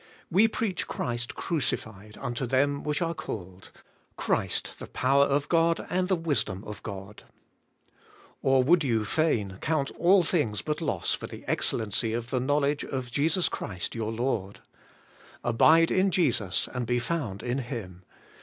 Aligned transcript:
'We 0.31 0.47
preach 0.47 0.87
Christ 0.87 1.35
crucified 1.35 2.17
unto 2.19 2.47
them 2.47 2.81
which 2.81 3.03
are 3.03 3.13
called, 3.13 3.69
Christ 4.17 4.79
the 4.79 4.87
power 4.87 5.25
of 5.25 5.47
God, 5.47 5.85
and 5.91 6.07
the 6.07 6.15
wisdom 6.15 6.63
of 6.65 6.81
God.' 6.81 7.21
Or 8.41 8.63
you 8.81 8.97
would 8.99 9.07
fain 9.07 9.59
count 9.61 9.91
all 9.91 10.23
things 10.23 10.63
but 10.63 10.81
loss 10.81 11.13
for 11.13 11.27
the 11.27 11.45
excellency 11.47 12.13
of 12.13 12.31
the 12.31 12.39
knowledge 12.39 12.83
of 12.83 13.11
Jesus 13.11 13.47
Christ 13.47 13.93
your 13.93 14.11
Lord. 14.11 14.61
Abide 15.43 15.91
in 15.91 16.09
Jesus, 16.09 16.67
and 16.73 16.87
be 16.87 16.97
found 16.97 17.43
in 17.43 17.59
Him. 17.59 18.01